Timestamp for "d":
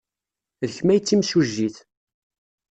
0.69-0.71, 1.01-1.03